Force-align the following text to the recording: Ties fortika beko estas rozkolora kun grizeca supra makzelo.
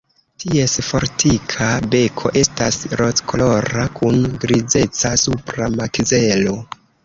Ties 0.43 0.71
fortika 0.85 1.67
beko 1.95 2.33
estas 2.41 2.81
rozkolora 3.03 3.87
kun 4.01 4.19
grizeca 4.47 5.15
supra 5.29 5.73
makzelo. 5.79 6.61